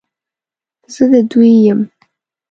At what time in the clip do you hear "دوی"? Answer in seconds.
1.31-1.51